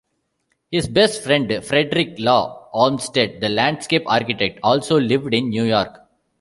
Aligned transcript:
His 0.71 0.87
best 0.87 1.21
friend, 1.23 1.47
Frederick 1.63 2.15
Law 2.17 2.69
Olmsted, 2.73 3.39
the 3.39 3.49
landscape 3.49 4.01
architect, 4.07 4.59
also 4.63 4.99
lived 4.99 5.31
in 5.35 5.49
New 5.49 5.65
York. 5.65 5.95